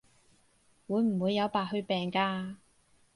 [0.87, 2.55] 會唔會有白血病㗎？